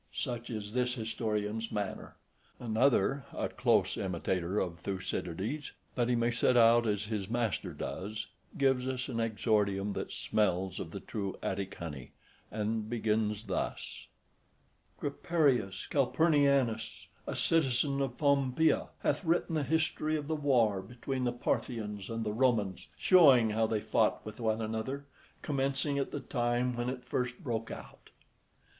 [0.11, 2.15] Such is this historian's manner.
[2.59, 8.25] Another, a close imitator of Thucydides, that he may set out as his master does,
[8.57, 12.13] gives us an exordium that smells of the true Attic honey,
[12.49, 14.07] and begins thus:
[14.99, 21.31] "Creperius Calpurnianus, a citizen of Pompeia, hath written the history of the war between the
[21.31, 25.05] Parthians and the Romans, showing how they fought with one another,
[25.43, 28.09] commencing at the time when it first broke out."